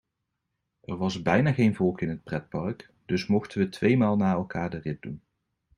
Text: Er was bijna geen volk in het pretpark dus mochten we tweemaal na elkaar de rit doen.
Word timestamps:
Er 0.81 0.97
was 0.97 1.21
bijna 1.21 1.51
geen 1.53 1.75
volk 1.75 2.01
in 2.01 2.09
het 2.09 2.23
pretpark 2.23 2.91
dus 3.05 3.27
mochten 3.27 3.59
we 3.59 3.69
tweemaal 3.69 4.15
na 4.17 4.31
elkaar 4.31 4.69
de 4.69 4.77
rit 4.77 5.01
doen. 5.01 5.21